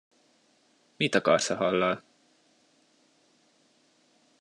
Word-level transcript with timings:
Mit 0.97 1.15
akarsz 1.15 1.49
a 1.49 1.55
hallal? 1.55 2.03